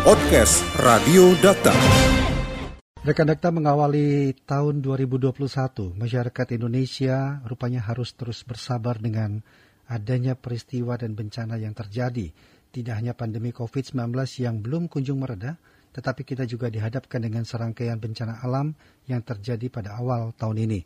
[0.00, 1.76] Podcast Radio Data.
[3.04, 5.36] Rekan Dakta mengawali tahun 2021,
[5.92, 9.44] masyarakat Indonesia rupanya harus terus bersabar dengan
[9.84, 12.32] adanya peristiwa dan bencana yang terjadi.
[12.72, 15.60] Tidak hanya pandemi COVID-19 yang belum kunjung mereda,
[15.92, 18.72] tetapi kita juga dihadapkan dengan serangkaian bencana alam
[19.04, 20.80] yang terjadi pada awal tahun ini.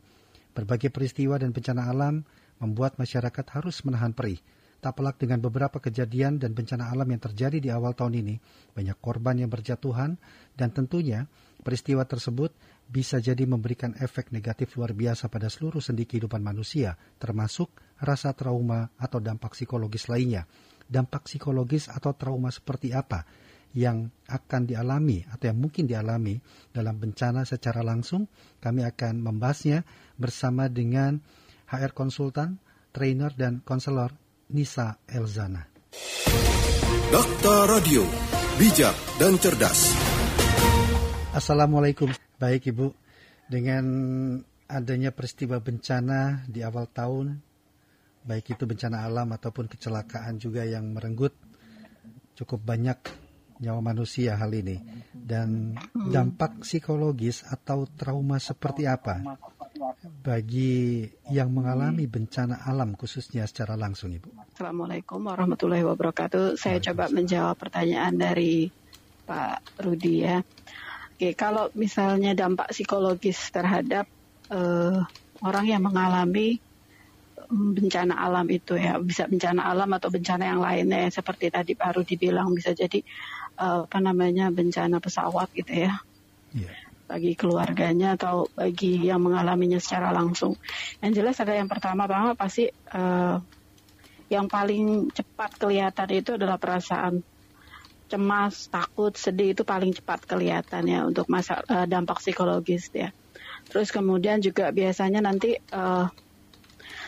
[0.51, 2.27] Berbagai peristiwa dan bencana alam
[2.59, 4.43] membuat masyarakat harus menahan perih
[4.85, 8.37] Tak pelak dengan beberapa kejadian dan bencana alam yang terjadi di awal tahun ini,
[8.77, 10.13] banyak korban yang berjatuhan
[10.53, 11.25] dan tentunya
[11.65, 12.53] peristiwa tersebut
[12.85, 18.93] bisa jadi memberikan efek negatif luar biasa pada seluruh sendi kehidupan manusia, termasuk rasa trauma
[19.01, 20.45] atau dampak psikologis lainnya.
[20.85, 23.25] Dampak psikologis atau trauma seperti apa
[23.73, 26.37] yang akan dialami atau yang mungkin dialami
[26.69, 28.29] dalam bencana secara langsung?
[28.61, 29.81] Kami akan membahasnya
[30.21, 31.17] bersama dengan
[31.73, 32.61] HR konsultan,
[32.93, 34.13] trainer, dan konselor
[34.53, 35.65] Nisa Elzana.
[37.09, 38.05] Dokter Radio,
[38.61, 39.89] bijak dan cerdas.
[41.33, 42.13] Assalamualaikum.
[42.37, 42.93] Baik Ibu,
[43.49, 43.85] dengan
[44.69, 47.41] adanya peristiwa bencana di awal tahun,
[48.21, 51.33] baik itu bencana alam ataupun kecelakaan juga yang merenggut
[52.37, 52.99] cukup banyak
[53.63, 54.83] nyawa manusia hal ini
[55.15, 59.39] dan dampak psikologis atau trauma seperti apa
[60.09, 64.31] bagi yang mengalami bencana alam khususnya secara langsung Ibu?
[64.53, 66.57] Assalamualaikum warahmatullahi wabarakatuh.
[66.57, 68.69] Saya coba menjawab pertanyaan dari
[69.25, 70.41] Pak Rudi ya.
[71.15, 74.05] Oke, kalau misalnya dampak psikologis terhadap
[74.51, 75.05] uh,
[75.41, 76.59] orang yang mengalami
[77.49, 81.97] mm, bencana alam itu ya bisa bencana alam atau bencana yang lainnya seperti tadi Pak
[81.97, 82.99] Rudi bilang bisa jadi
[83.57, 85.97] uh, apa namanya bencana pesawat gitu ya.
[86.55, 90.57] Yeah bagi keluarganya atau bagi yang mengalaminya secara langsung.
[90.99, 93.37] Yang jelas ada yang pertama banget pasti uh,
[94.29, 97.21] yang paling cepat kelihatan itu adalah perasaan
[98.05, 103.13] cemas, takut, sedih itu paling cepat kelihatan ya untuk masa uh, dampak psikologis ya.
[103.69, 106.09] Terus kemudian juga biasanya nanti uh,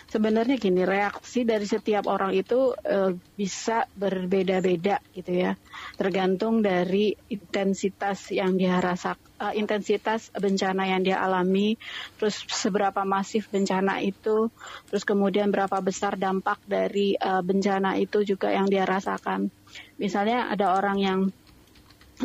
[0.09, 5.51] sebenarnya gini reaksi dari setiap orang itu uh, bisa berbeda-beda gitu ya
[5.97, 11.75] tergantung dari intensitas yang dia rasak uh, intensitas bencana yang dia alami
[12.21, 14.53] terus seberapa masif bencana itu
[14.87, 19.49] terus kemudian berapa besar dampak dari uh, bencana itu juga yang dia rasakan
[19.97, 21.19] misalnya ada orang yang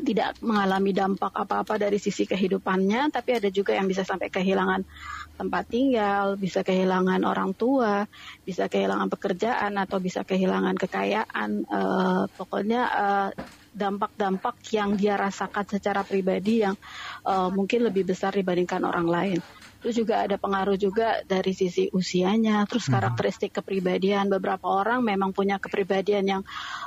[0.00, 4.88] tidak mengalami dampak apa-apa dari sisi kehidupannya, tapi ada juga yang bisa sampai kehilangan
[5.36, 8.08] tempat tinggal, bisa kehilangan orang tua,
[8.40, 11.68] bisa kehilangan pekerjaan atau bisa kehilangan kekayaan.
[11.68, 13.28] Uh, pokoknya uh,
[13.72, 16.76] dampak-dampak yang dia rasakan secara pribadi yang
[17.26, 19.40] uh, mungkin lebih besar dibandingkan orang lain.
[19.82, 22.94] Terus juga ada pengaruh juga dari sisi usianya, terus hmm.
[22.94, 24.30] karakteristik kepribadian.
[24.30, 26.42] Beberapa orang memang punya kepribadian yang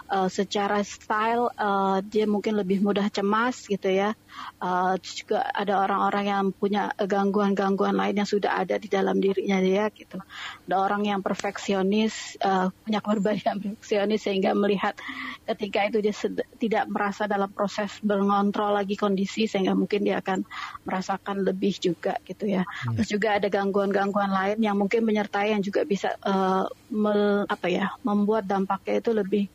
[0.07, 4.15] uh, secara style uh, dia mungkin lebih mudah cemas gitu ya.
[4.63, 9.91] Uh, juga ada orang-orang yang punya gangguan-gangguan lain yang sudah ada di dalam dirinya dia
[9.91, 10.23] gitu.
[10.71, 14.95] Ada orang yang perfeksionis, uh, punya kepribadian perfeksionis sehingga melihat
[15.43, 16.15] ketika itu dia
[16.63, 20.41] tidak merasa dalam proses mengontrol lagi kondisi sehingga mungkin dia akan
[20.81, 22.65] merasakan lebih juga gitu ya.
[22.65, 22.97] Hmm.
[22.97, 27.93] Terus juga ada gangguan-gangguan lain yang mungkin menyertai yang juga bisa uh, mel, apa ya
[28.01, 29.45] membuat dampaknya itu lebih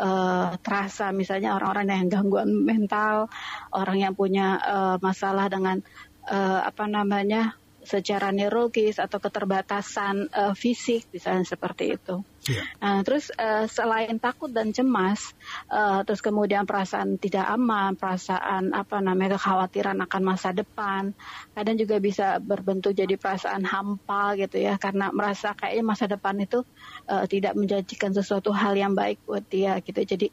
[0.00, 1.12] uh, terasa.
[1.12, 3.28] Misalnya orang-orang yang gangguan mental,
[3.68, 5.84] orang yang punya uh, masalah dengan
[6.24, 7.52] uh, apa namanya
[7.84, 12.24] secara neurologis atau keterbatasan uh, fisik misalnya seperti itu.
[12.44, 12.68] Yeah.
[12.76, 15.32] Nah, terus uh, selain takut dan cemas,
[15.72, 21.16] uh, terus kemudian perasaan tidak aman, perasaan apa namanya kekhawatiran akan masa depan,
[21.56, 26.60] kadang juga bisa berbentuk jadi perasaan hampa gitu ya, karena merasa kayaknya masa depan itu
[27.08, 30.28] uh, tidak menjanjikan sesuatu hal yang baik buat dia gitu, jadi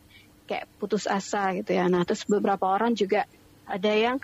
[0.52, 1.88] kayak putus asa gitu ya.
[1.88, 3.24] Nah, terus beberapa orang juga
[3.72, 4.18] ada yang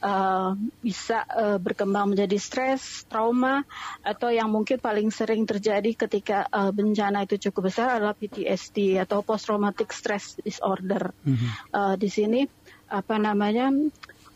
[0.00, 3.68] uh, bisa uh, berkembang menjadi stres, trauma,
[4.00, 9.20] atau yang mungkin paling sering terjadi ketika uh, bencana itu cukup besar adalah PTSD atau
[9.20, 11.12] post traumatic stress disorder.
[11.28, 11.50] Mm-hmm.
[11.70, 12.40] Uh, di sini
[12.88, 13.68] apa namanya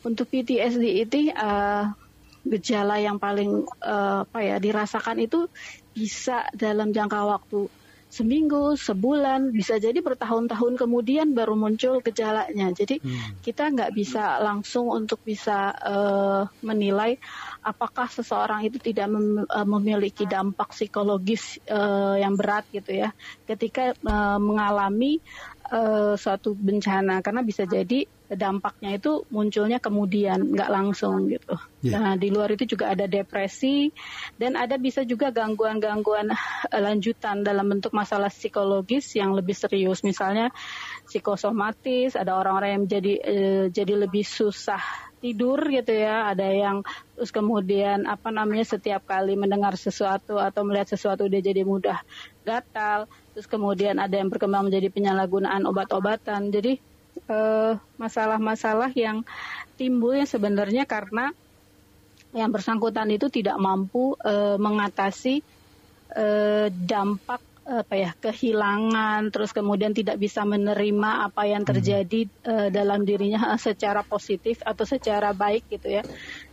[0.04, 1.88] untuk PTSD itu uh,
[2.48, 5.50] gejala yang paling uh, apa ya dirasakan itu
[5.92, 7.68] bisa dalam jangka waktu
[8.08, 12.72] seminggu, sebulan, bisa jadi bertahun-tahun kemudian baru muncul gejalanya.
[12.72, 13.44] Jadi hmm.
[13.44, 17.20] kita nggak bisa langsung untuk bisa uh, menilai
[17.60, 23.12] apakah seseorang itu tidak mem uh, memiliki dampak psikologis uh, yang berat gitu ya,
[23.44, 25.20] ketika uh, mengalami
[25.68, 31.56] uh, suatu bencana karena bisa jadi dampaknya itu munculnya kemudian nggak langsung gitu.
[31.80, 31.96] Yeah.
[31.96, 33.88] Nah di luar itu juga ada depresi
[34.36, 36.28] dan ada bisa juga gangguan-gangguan
[36.68, 40.04] lanjutan dalam bentuk masalah psikologis yang lebih serius.
[40.04, 40.52] Misalnya
[41.08, 46.86] psikosomatis, ada orang-orang yang jadi uh, jadi lebih susah tidur gitu ya, ada yang
[47.18, 51.98] terus kemudian apa namanya setiap kali mendengar sesuatu atau melihat sesuatu dia jadi mudah
[52.46, 56.54] gatal, terus kemudian ada yang berkembang menjadi penyalahgunaan obat-obatan.
[56.54, 56.78] Jadi
[57.28, 59.22] eh, masalah-masalah uh, yang
[59.76, 61.30] timbulnya sebenarnya karena
[62.36, 65.40] yang bersangkutan itu tidak mampu uh, mengatasi
[66.12, 71.70] uh, dampak apa ya kehilangan terus kemudian tidak bisa menerima apa yang hmm.
[71.76, 72.48] terjadi hmm.
[72.48, 76.02] uh, dalam dirinya secara positif atau secara baik gitu ya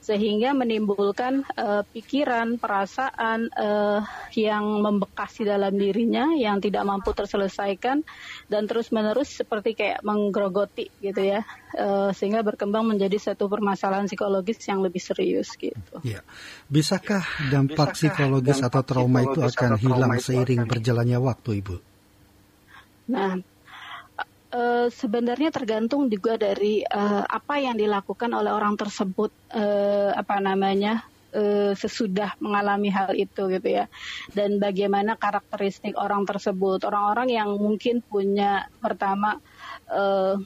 [0.05, 4.05] sehingga menimbulkan uh, pikiran perasaan uh,
[4.37, 8.05] yang membekas di dalam dirinya yang tidak mampu terselesaikan
[8.45, 11.41] dan terus menerus seperti kayak menggerogoti gitu ya
[11.73, 15.97] uh, sehingga berkembang menjadi satu permasalahan psikologis yang lebih serius gitu.
[16.05, 16.21] Ya.
[16.69, 21.75] Bisakah dampak Bisakah psikologis dampak atau trauma itu akan hilang seiring berjalannya waktu, Ibu?
[23.09, 23.37] Nah,
[24.55, 31.03] Uh, sebenarnya tergantung juga dari uh, apa yang dilakukan oleh orang tersebut uh, apa namanya
[31.35, 33.91] uh, sesudah mengalami hal itu gitu ya.
[34.31, 36.87] Dan bagaimana karakteristik orang tersebut.
[36.87, 39.43] Orang-orang yang mungkin punya pertama
[39.91, 40.39] uh,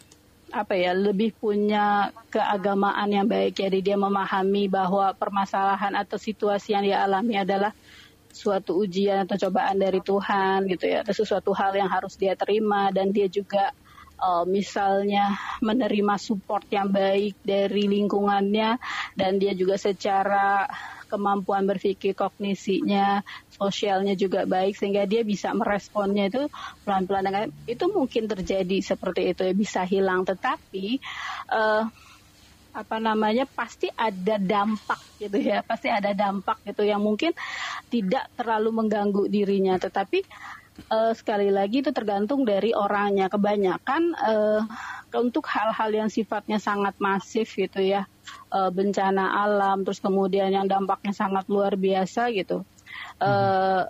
[0.50, 3.62] apa ya lebih punya keagamaan yang baik.
[3.62, 7.78] Jadi dia memahami bahwa permasalahan atau situasi yang dia alami adalah
[8.34, 11.06] suatu ujian atau cobaan dari Tuhan gitu ya.
[11.06, 12.90] Atau sesuatu hal yang harus dia terima.
[12.90, 13.70] Dan dia juga
[14.20, 15.34] uh, misalnya
[15.64, 18.78] menerima support yang baik dari lingkungannya
[19.16, 20.68] dan dia juga secara
[21.10, 26.46] kemampuan berpikir kognisinya, sosialnya juga baik sehingga dia bisa meresponnya itu
[26.86, 27.26] pelan-pelan.
[27.26, 30.22] Dengan itu mungkin terjadi seperti itu ya bisa hilang.
[30.22, 31.02] Tetapi
[31.50, 31.90] uh,
[32.70, 37.34] apa namanya pasti ada dampak gitu ya pasti ada dampak gitu yang mungkin
[37.90, 39.82] tidak terlalu mengganggu dirinya.
[39.82, 40.22] Tetapi
[40.88, 43.28] uh, sekali lagi itu tergantung dari orangnya.
[43.28, 44.62] Kebanyakan uh,
[45.20, 48.08] untuk hal-hal yang sifatnya sangat masif gitu ya,
[48.56, 52.64] uh, bencana alam, terus kemudian yang dampaknya sangat luar biasa gitu.
[53.20, 53.86] Uh,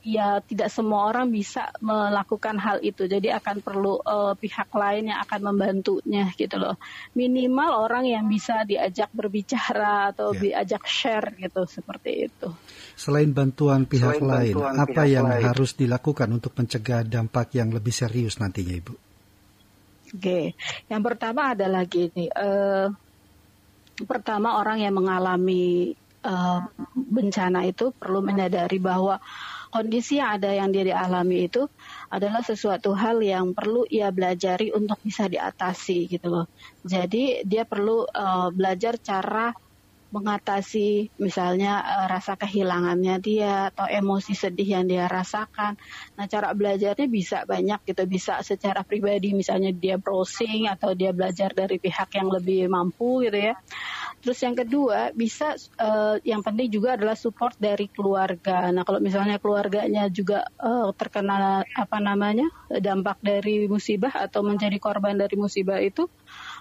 [0.00, 3.04] ya tidak semua orang bisa melakukan hal itu.
[3.04, 6.80] Jadi akan perlu uh, pihak lain yang akan membantunya gitu loh.
[7.12, 10.64] Minimal orang yang bisa diajak berbicara atau ya.
[10.64, 12.48] diajak share gitu seperti itu.
[12.96, 15.44] Selain bantuan pihak Selain lain, bantuan apa pihak yang lain.
[15.44, 18.94] harus dilakukan untuk mencegah dampak yang lebih serius nantinya, Ibu?
[20.10, 20.58] Oke,
[20.90, 22.26] yang pertama adalah gini.
[22.34, 22.90] Uh,
[24.08, 25.94] pertama orang yang mengalami
[26.24, 26.60] uh,
[26.96, 29.20] bencana itu perlu menyadari bahwa
[29.70, 31.64] kondisi yang ada yang dia dialami itu
[32.10, 36.46] adalah sesuatu hal yang perlu ia belajari untuk bisa diatasi gitu loh.
[36.82, 39.54] Jadi dia perlu uh, belajar cara
[40.10, 45.78] mengatasi misalnya uh, rasa kehilangannya dia atau emosi sedih yang dia rasakan.
[46.18, 51.54] Nah, cara belajarnya bisa banyak gitu, bisa secara pribadi misalnya dia browsing atau dia belajar
[51.54, 53.54] dari pihak yang lebih mampu gitu ya.
[54.20, 58.68] Terus yang kedua bisa uh, yang penting juga adalah support dari keluarga.
[58.68, 65.16] Nah kalau misalnya keluarganya juga uh, terkena apa namanya dampak dari musibah atau menjadi korban
[65.16, 66.04] dari musibah itu,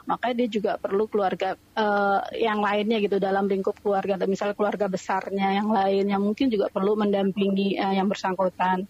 [0.08, 4.88] maka dia juga perlu keluarga uh, yang lainnya gitu dalam lingkup keluarga, atau misalnya keluarga
[4.88, 8.88] besarnya yang lain yang mungkin juga perlu mendampingi uh, yang bersangkutan.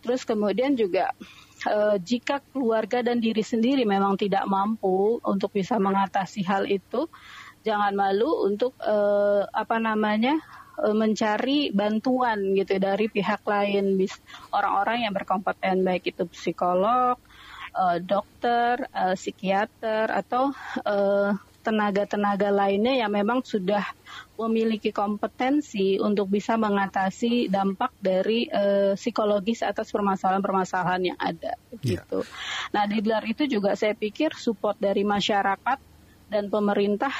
[0.00, 1.12] Terus kemudian juga
[2.04, 7.10] jika keluarga dan diri sendiri memang tidak mampu untuk bisa mengatasi hal itu
[7.66, 10.38] jangan malu untuk uh, apa namanya
[10.78, 13.98] uh, mencari bantuan gitu dari pihak lain,
[14.54, 17.18] orang-orang yang berkompeten baik itu psikolog,
[17.74, 20.54] uh, dokter, uh, psikiater atau
[20.86, 21.34] uh,
[21.66, 23.82] tenaga-tenaga lainnya yang memang sudah
[24.38, 32.06] memiliki kompetensi untuk bisa mengatasi dampak dari uh, psikologis atas permasalahan-permasalahan yang ada yeah.
[32.06, 32.22] gitu.
[32.70, 35.78] Nah di luar itu juga saya pikir support dari masyarakat
[36.30, 37.10] dan pemerintah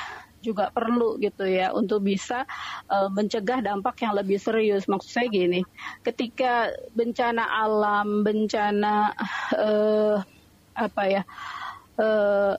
[0.45, 2.45] juga perlu gitu ya untuk bisa
[2.90, 4.87] uh, mencegah dampak yang lebih serius.
[4.87, 5.61] Maksud saya gini,
[6.07, 9.12] ketika bencana alam, bencana
[9.57, 10.16] uh,
[10.76, 11.23] apa ya,
[12.00, 12.55] uh,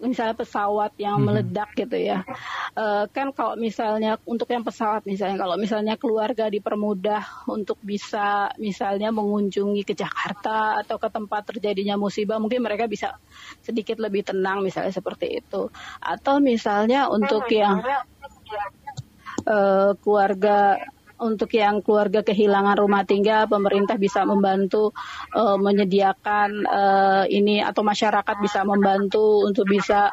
[0.00, 1.26] misalnya pesawat yang hmm.
[1.28, 2.24] meledak gitu ya.
[2.72, 9.12] Uh, kan kalau misalnya untuk yang pesawat misalnya kalau misalnya keluarga dipermudah untuk bisa misalnya
[9.12, 13.20] mengunjungi ke Jakarta atau ke tempat terjadinya musibah mungkin mereka bisa
[13.60, 15.68] sedikit lebih tenang misalnya seperti itu.
[16.00, 17.84] Atau misalnya untuk yang
[19.44, 20.80] uh, keluarga
[21.20, 24.96] untuk yang keluarga kehilangan rumah tinggal, pemerintah bisa membantu
[25.36, 30.08] uh, menyediakan uh, ini atau masyarakat bisa membantu untuk bisa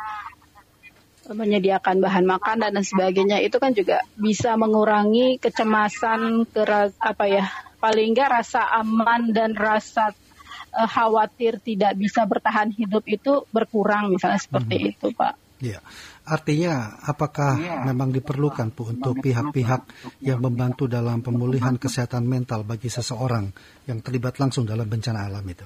[1.28, 6.64] menyediakan bahan makan dan sebagainya itu kan juga bisa mengurangi kecemasan ke
[7.04, 7.46] apa ya
[7.84, 10.16] paling enggak rasa aman dan rasa
[10.72, 14.90] uh, khawatir tidak bisa bertahan hidup itu berkurang misalnya seperti hmm.
[14.96, 15.34] itu Pak.
[15.58, 15.82] Ya,
[16.28, 19.82] artinya apakah ya, memang diperlukan Bu untuk pihak-pihak
[20.20, 23.48] yang membantu dalam pemulihan kesehatan mental bagi seseorang
[23.88, 25.64] yang terlibat langsung dalam bencana alam itu?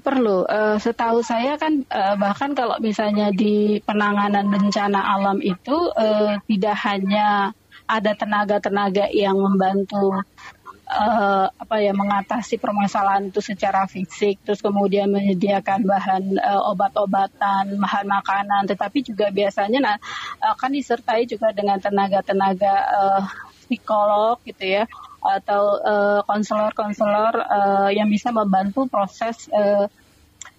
[0.00, 0.48] Perlu.
[0.48, 6.76] Uh, setahu saya kan uh, bahkan kalau misalnya di penanganan bencana alam itu uh, tidak
[6.88, 7.52] hanya
[7.90, 10.14] ada tenaga-tenaga yang membantu
[10.90, 18.06] uh, apa ya mengatasi permasalahan itu secara fisik, terus kemudian menyediakan bahan uh, obat-obatan, bahan
[18.10, 19.96] makanan, tetapi juga biasanya nah,
[20.42, 23.22] akan disertai juga dengan tenaga-tenaga uh,
[23.70, 24.84] psikolog gitu ya
[25.20, 25.78] atau
[26.24, 29.86] konselor-konselor uh, uh, yang bisa membantu proses uh,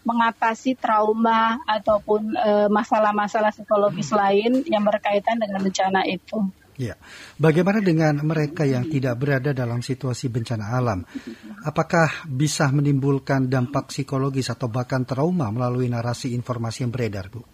[0.01, 2.33] mengatasi trauma ataupun
[2.73, 6.41] masalah-masalah psikologis lain yang berkaitan dengan bencana itu.
[6.81, 6.97] Ya,
[7.37, 11.05] bagaimana dengan mereka yang tidak berada dalam situasi bencana alam?
[11.61, 17.45] Apakah bisa menimbulkan dampak psikologis atau bahkan trauma melalui narasi informasi yang beredar, Bu?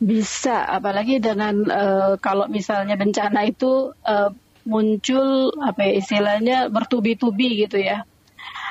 [0.00, 4.32] Bisa, apalagi dengan uh, kalau misalnya bencana itu uh,
[4.64, 8.08] muncul apa ya istilahnya bertubi-tubi gitu ya.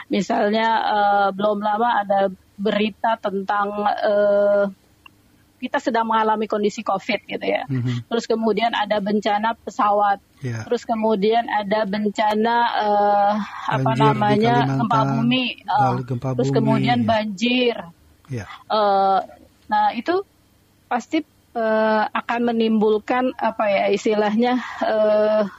[0.09, 3.93] Misalnya uh, belum lama ada berita tentang
[5.55, 7.63] kita sedang mengalami kondisi COVID gitu ya.
[7.65, 8.11] Mm-hmm.
[8.11, 10.19] Terus kemudian ada bencana pesawat.
[10.43, 10.67] Yeah.
[10.67, 13.33] Terus kemudian ada bencana uh,
[13.71, 15.63] apa namanya gempa bumi.
[15.65, 17.05] Uh, gempa terus bumi, kemudian ya.
[17.07, 17.75] banjir.
[18.27, 18.49] Yeah.
[18.67, 19.23] Uh,
[19.65, 20.21] nah itu
[20.85, 25.49] pasti uh, akan menimbulkan apa ya istilahnya uh,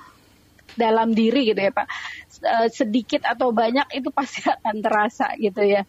[0.77, 1.89] dalam diri gitu ya Pak
[2.43, 5.87] uh, sedikit atau banyak itu pasti akan terasa gitu ya.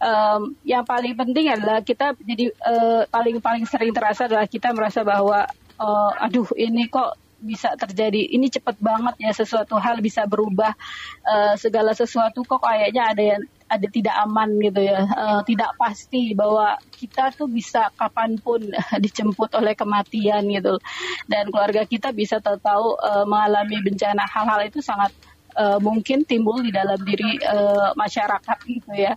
[0.00, 5.04] Um, yang paling penting adalah kita jadi uh, paling paling sering terasa adalah kita merasa
[5.04, 5.48] bahwa
[5.80, 10.76] uh, aduh ini kok bisa terjadi ini cepat banget ya sesuatu hal bisa berubah
[11.24, 15.06] uh, segala sesuatu kok kayaknya ada yang ada tidak aman gitu ya.
[15.06, 18.58] Uh, tidak pasti bahwa kita tuh bisa kapan pun
[19.04, 20.82] dijemput oleh kematian gitu.
[21.30, 24.26] Dan keluarga kita bisa tahu uh, mengalami bencana.
[24.26, 25.14] Hal-hal itu sangat
[25.54, 29.14] uh, mungkin timbul di dalam diri uh, masyarakat gitu ya.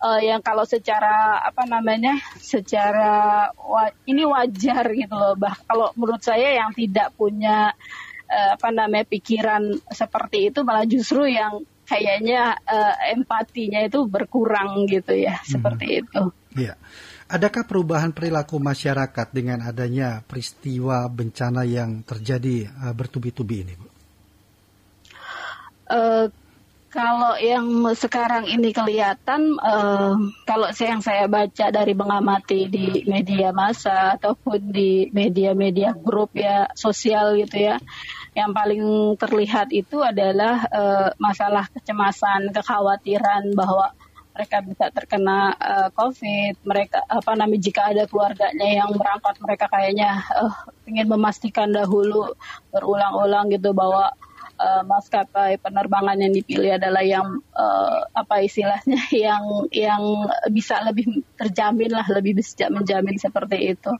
[0.00, 5.34] Uh, yang kalau secara apa namanya, secara wa ini wajar gitu loh.
[5.36, 7.72] Bah kalau menurut saya yang tidak punya
[8.28, 15.14] uh, apa namanya pikiran seperti itu malah justru yang kayaknya uh, empatinya itu berkurang gitu
[15.14, 15.46] ya, hmm.
[15.46, 16.22] seperti itu.
[16.58, 16.74] Iya.
[17.26, 23.85] Adakah perubahan perilaku masyarakat dengan adanya peristiwa bencana yang terjadi uh, bertubi-tubi ini, Bu?
[25.86, 26.26] Uh,
[26.96, 30.16] kalau yang sekarang ini kelihatan, uh,
[30.48, 37.36] kalau yang saya baca dari mengamati di media massa ataupun di media-media grup ya sosial
[37.36, 37.76] gitu ya,
[38.32, 43.92] yang paling terlihat itu adalah uh, masalah kecemasan, kekhawatiran bahwa
[44.36, 50.24] mereka bisa terkena uh, COVID, mereka apa namanya jika ada keluarganya yang berangkat mereka kayaknya
[50.32, 50.52] uh,
[50.88, 52.32] ingin memastikan dahulu
[52.72, 54.12] berulang-ulang gitu bahwa
[54.58, 60.02] uh, maskapai penerbangan yang dipilih adalah yang uh, apa istilahnya yang yang
[60.50, 63.92] bisa lebih terjamin lah lebih bisa menjamin seperti itu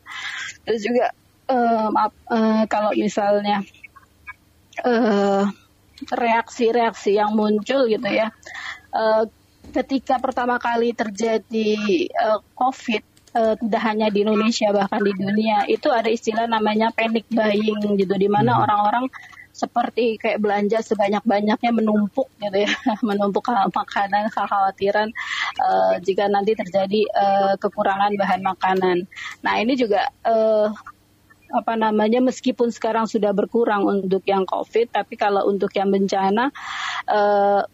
[0.65, 1.13] terus juga
[1.49, 3.63] uh, maaf uh, kalau misalnya
[6.13, 8.29] reaksi-reaksi uh, yang muncul gitu ya
[8.93, 9.25] uh,
[9.73, 11.77] ketika pertama kali terjadi
[12.13, 13.03] uh, COVID
[13.37, 18.15] uh, tidak hanya di Indonesia bahkan di dunia itu ada istilah namanya panic buying gitu
[18.17, 18.63] di mana hmm.
[19.57, 22.73] Seperti kayak belanja sebanyak-banyaknya menumpuk gitu ya,
[23.09, 25.09] menumpuk makanan, kekhawatiran
[25.65, 28.97] uh, jika nanti terjadi uh, kekurangan bahan makanan.
[29.41, 30.69] Nah ini juga uh,
[31.49, 36.53] apa namanya meskipun sekarang sudah berkurang untuk yang COVID, tapi kalau untuk yang bencana
[37.09, 37.65] uh,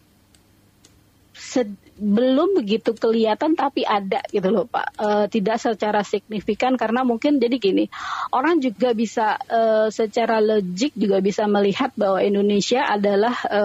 [2.03, 4.87] belum begitu kelihatan tapi ada gitu loh Pak.
[4.99, 7.87] E, tidak secara signifikan karena mungkin jadi gini,
[8.35, 13.61] orang juga bisa e, secara logik juga bisa melihat bahwa Indonesia adalah e,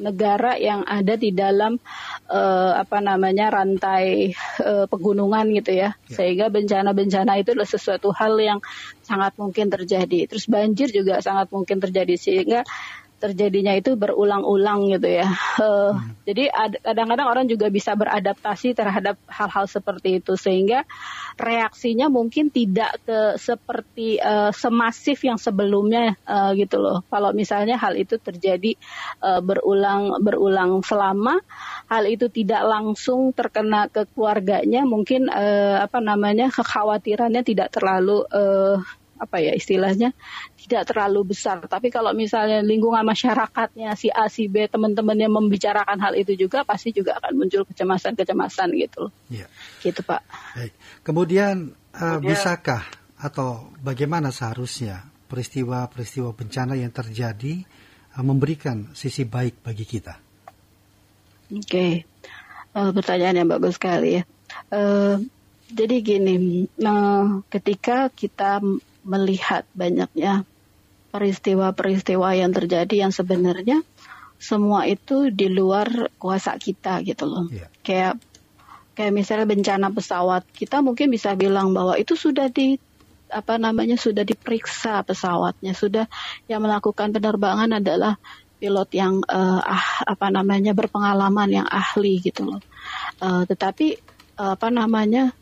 [0.00, 1.76] negara yang ada di dalam
[2.32, 4.32] uh, apa namanya rantai
[4.64, 5.92] uh, pegunungan gitu ya.
[6.08, 6.16] ya.
[6.16, 8.58] Sehingga bencana-bencana itu adalah sesuatu hal yang
[9.04, 10.26] sangat mungkin terjadi.
[10.26, 12.64] Terus banjir juga sangat mungkin terjadi sehingga
[13.20, 15.28] terjadinya itu berulang-ulang gitu ya.
[15.60, 16.24] Uh, hmm.
[16.24, 16.44] Jadi
[16.80, 20.88] kadang-kadang orang juga bisa beradaptasi terhadap hal-hal seperti itu sehingga
[21.36, 27.04] reaksinya mungkin tidak ke seperti uh, semasif yang sebelumnya uh, gitu loh.
[27.12, 28.80] Kalau misalnya hal itu terjadi
[29.20, 31.44] uh, berulang berulang selama
[31.92, 38.80] hal itu tidak langsung terkena ke keluarganya mungkin uh, apa namanya kekhawatirannya tidak terlalu uh,
[39.20, 40.16] apa ya istilahnya
[40.56, 41.60] tidak terlalu besar.
[41.68, 46.64] Tapi kalau misalnya lingkungan masyarakatnya si A si B teman-teman yang membicarakan hal itu juga
[46.64, 49.12] pasti juga akan muncul kecemasan-kecemasan gitu.
[49.28, 49.44] Ya.
[49.84, 50.24] Gitu Pak.
[50.56, 50.72] Baik.
[51.04, 52.82] Kemudian, uh, bisakah
[53.20, 57.62] atau bagaimana seharusnya peristiwa-peristiwa bencana yang terjadi
[58.16, 60.16] uh, memberikan sisi baik bagi kita?
[61.50, 61.92] Oke, okay.
[62.78, 64.24] uh, eh, pertanyaan yang bagus sekali ya.
[64.70, 65.18] Uh,
[65.70, 68.58] jadi gini, nah, ketika kita
[69.06, 70.44] melihat banyaknya
[71.10, 73.82] peristiwa-peristiwa yang terjadi yang sebenarnya
[74.40, 77.44] semua itu di luar kuasa kita gitu loh.
[77.52, 77.68] Yeah.
[77.84, 78.14] Kayak
[78.96, 82.80] kayak misalnya bencana pesawat, kita mungkin bisa bilang bahwa itu sudah di
[83.30, 86.04] apa namanya sudah diperiksa pesawatnya, sudah
[86.50, 88.18] yang melakukan penerbangan adalah
[88.60, 92.60] pilot yang uh, ah apa namanya berpengalaman yang ahli gitu loh.
[93.20, 93.96] Uh, tetapi
[94.36, 95.32] uh, apa namanya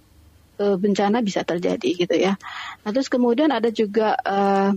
[0.58, 2.36] uh, bencana bisa terjadi gitu ya.
[2.82, 4.74] Nah, terus kemudian ada juga uh,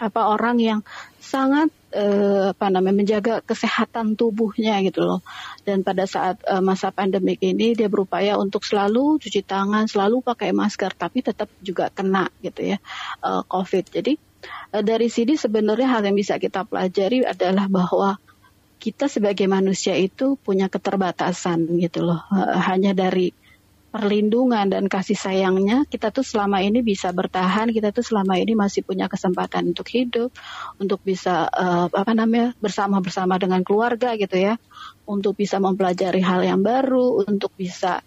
[0.00, 0.80] apa orang yang
[1.20, 5.20] sangat uh, apa namanya menjaga kesehatan tubuhnya gitu loh.
[5.62, 10.56] Dan pada saat uh, masa pandemik ini dia berupaya untuk selalu cuci tangan, selalu pakai
[10.56, 12.78] masker, tapi tetap juga kena gitu ya
[13.20, 13.92] uh, COVID.
[13.92, 14.16] Jadi
[14.72, 18.16] uh, dari sini sebenarnya hal yang bisa kita pelajari adalah bahwa
[18.80, 22.24] kita sebagai manusia itu punya keterbatasan gitu loh.
[22.64, 23.28] Hanya dari
[23.90, 28.86] perlindungan dan kasih sayangnya kita tuh selama ini bisa bertahan kita tuh selama ini masih
[28.86, 30.30] punya kesempatan untuk hidup
[30.78, 34.54] untuk bisa uh, apa namanya bersama bersama dengan keluarga gitu ya
[35.10, 37.98] untuk bisa mempelajari hal yang baru untuk bisa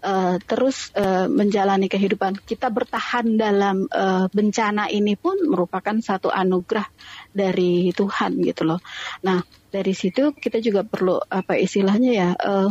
[0.00, 2.40] uh, terus uh, menjalani kehidupan.
[2.40, 6.88] Kita bertahan dalam uh, bencana ini pun merupakan satu anugerah
[7.36, 8.80] dari Tuhan gitu loh.
[9.20, 12.70] Nah dari situ kita juga perlu apa istilahnya ya uh,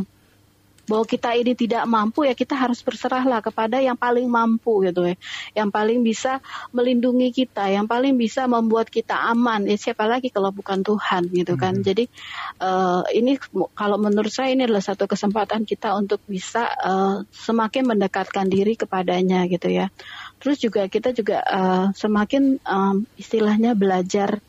[0.86, 5.16] bahwa kita ini tidak mampu ya kita harus berserahlah kepada yang paling mampu gitu ya.
[5.58, 6.40] Yang paling bisa
[6.72, 9.66] melindungi kita yang paling bisa membuat kita aman.
[9.66, 11.82] Ya siapa lagi kalau bukan Tuhan gitu kan.
[11.82, 11.84] Hmm.
[11.84, 12.08] jadi
[12.62, 13.36] uh, ini
[13.76, 19.50] kalau menurut saya ini adalah satu kesempatan kita untuk bisa uh, semakin mendekatkan diri kepadanya
[19.50, 19.90] gitu ya.
[20.40, 24.40] Terus juga kita juga uh, semakin um, istilahnya belajar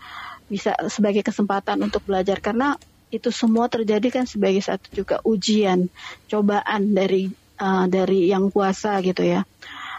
[0.47, 2.39] bisa sebagai kesempatan untuk belajar.
[2.39, 2.79] Karena
[3.11, 5.87] itu semua terjadi kan sebagai satu juga ujian,
[6.27, 9.47] cobaan dari uh, dari yang kuasa gitu ya.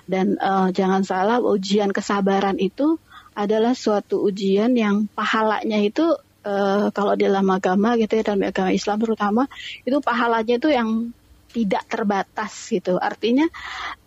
[0.07, 2.99] Dan uh, jangan salah ujian kesabaran itu
[3.37, 6.17] adalah suatu ujian yang pahalanya itu
[6.47, 9.43] uh, kalau dalam agama gitu ya dalam agama Islam terutama
[9.83, 11.11] itu pahalanya itu yang
[11.51, 12.97] tidak terbatas gitu.
[12.97, 13.45] Artinya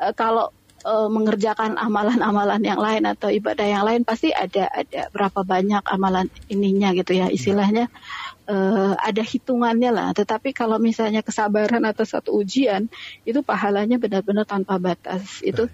[0.01, 0.53] uh, kalau
[0.85, 6.27] uh, mengerjakan amalan-amalan yang lain atau ibadah yang lain pasti ada ada berapa banyak amalan
[6.49, 7.93] ininya gitu ya istilahnya
[8.51, 10.09] uh, ada hitungannya lah.
[10.11, 12.91] Tetapi kalau misalnya kesabaran atau satu ujian
[13.23, 15.39] itu pahalanya benar-benar tanpa batas.
[15.47, 15.71] Itu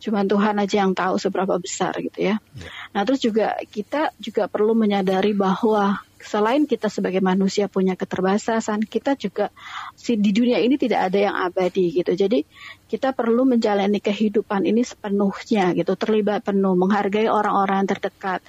[0.00, 2.36] cuma Tuhan aja yang tahu seberapa besar gitu ya.
[2.56, 2.68] ya.
[2.96, 9.16] Nah terus juga kita juga perlu menyadari bahwa selain kita sebagai manusia punya keterbatasan, kita
[9.16, 9.52] juga
[9.96, 12.12] si di dunia ini tidak ada yang abadi gitu.
[12.16, 12.44] Jadi
[12.88, 18.40] kita perlu menjalani kehidupan ini sepenuhnya gitu, terlibat penuh, menghargai orang-orang terdekat,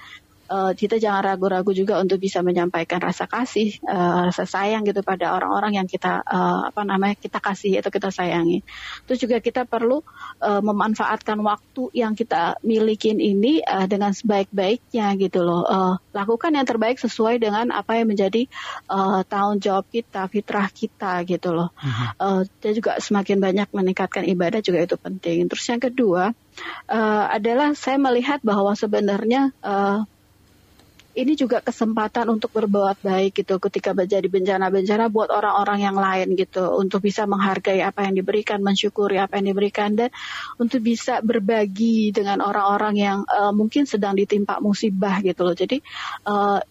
[0.52, 5.32] uh, kita jangan ragu-ragu juga untuk bisa menyampaikan rasa kasih, uh, rasa sayang gitu pada
[5.32, 8.60] orang-orang yang kita uh, apa namanya kita kasih atau kita sayangi.
[9.08, 10.04] Terus juga kita perlu
[10.44, 15.64] uh, memanfaatkan waktu yang kita milikin ini uh, dengan sebaik-baiknya gitu loh.
[15.64, 18.44] Uh, lakukan yang terbaik sesuai dengan apa yang menjadi
[18.92, 21.72] uh, tanggung jawab kita, fitrah kita gitu loh.
[22.20, 25.48] Uh, dan juga semakin banyak meningkatkan ibadah juga itu penting.
[25.48, 26.36] Terus yang kedua
[26.90, 30.04] uh, adalah saya melihat bahwa sebenarnya uh,
[31.12, 36.72] ini juga kesempatan untuk berbuat baik gitu ketika menjadi bencana-bencana buat orang-orang yang lain gitu
[36.80, 40.08] untuk bisa menghargai apa yang diberikan, mensyukuri apa yang diberikan dan
[40.56, 45.52] untuk bisa berbagi dengan orang-orang yang uh, mungkin sedang ditimpa musibah gitu loh.
[45.52, 45.84] Jadi
[46.24, 46.64] uh,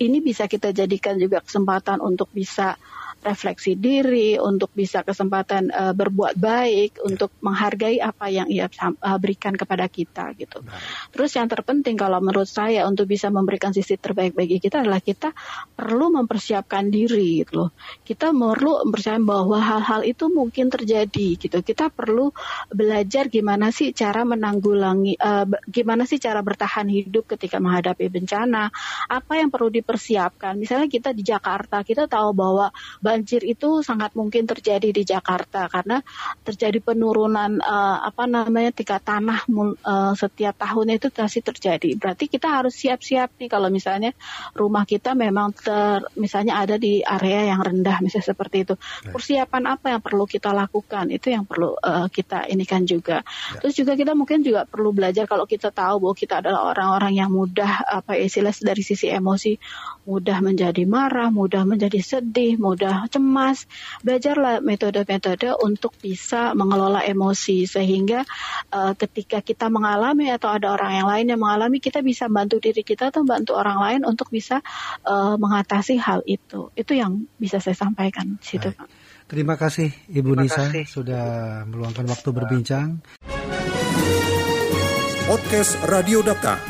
[0.00, 2.78] ini bisa kita jadikan juga kesempatan untuk bisa
[3.20, 7.02] refleksi diri, untuk bisa kesempatan uh, berbuat baik, ya.
[7.04, 10.64] untuk menghargai apa yang ia uh, berikan kepada kita gitu.
[10.64, 10.80] Nah.
[11.12, 15.36] Terus yang terpenting kalau menurut saya untuk bisa memberikan sisi terbaik bagi kita adalah kita
[15.76, 17.70] perlu mempersiapkan diri gitu loh.
[18.02, 21.58] Kita perlu mempersiapkan bahwa hal-hal itu mungkin terjadi gitu.
[21.60, 22.32] Kita perlu
[22.72, 28.72] belajar gimana sih cara menanggulangi, uh, gimana sih cara bertahan hidup ketika menghadapi bencana,
[29.06, 30.56] apa yang perlu dipersiapkan.
[30.56, 32.72] Misalnya kita di Jakarta, kita tahu bahwa
[33.10, 35.98] banjir itu sangat mungkin terjadi di Jakarta karena
[36.46, 41.90] terjadi penurunan uh, apa namanya tingkat tanah uh, setiap tahunnya itu masih terjadi.
[41.98, 44.14] Berarti kita harus siap-siap nih kalau misalnya
[44.54, 48.74] rumah kita memang ter misalnya ada di area yang rendah misalnya seperti itu.
[49.10, 53.26] Persiapan apa yang perlu kita lakukan itu yang perlu uh, kita inikan juga.
[53.26, 53.58] Ya.
[53.66, 57.30] Terus juga kita mungkin juga perlu belajar kalau kita tahu bahwa kita adalah orang-orang yang
[57.34, 59.58] mudah apa istilah dari sisi emosi
[60.04, 63.64] mudah menjadi marah, mudah menjadi sedih, mudah cemas.
[64.04, 68.26] Belajarlah metode-metode untuk bisa mengelola emosi sehingga
[68.74, 72.84] uh, ketika kita mengalami atau ada orang yang lain yang mengalami, kita bisa bantu diri
[72.84, 74.60] kita atau bantu orang lain untuk bisa
[75.08, 76.68] uh, mengatasi hal itu.
[76.76, 78.88] Itu yang bisa saya sampaikan situ, Pak.
[79.30, 80.84] Terima kasih Ibu Terima Nisa kasih.
[80.90, 81.24] sudah
[81.70, 82.98] meluangkan waktu berbincang.
[85.30, 86.69] Podcast Radio Data.